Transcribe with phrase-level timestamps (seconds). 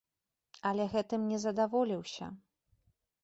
[0.69, 2.31] Але гэтым не задаволіўся.